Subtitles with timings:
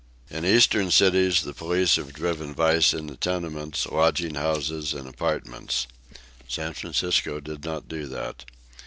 [0.31, 5.85] In Eastern cities the police have driven vice into tenements, lodging houses and apartments.
[6.47, 8.43] San Francisco did not do that.